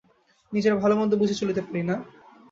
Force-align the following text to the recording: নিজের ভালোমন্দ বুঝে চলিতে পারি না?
নিজের 0.53 0.73
ভালোমন্দ 0.75 1.11
বুঝে 1.15 1.35
চলিতে 1.35 1.61
পারি 1.61 1.81
না? 1.83 1.95